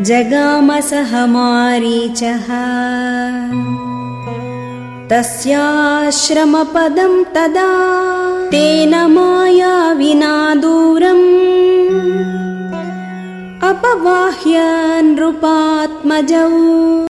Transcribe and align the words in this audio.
जगामसह 0.00 1.26
मारीचः 1.26 2.48
तस्याश्रमपदम् 5.10 7.24
तदा 7.34 7.70
तेन 8.50 8.94
माया 9.12 9.92
विना 9.92 10.54
दूरम्। 10.54 11.24
अपवाह्य 13.70 14.60
नृपात्मजौ 15.02 16.96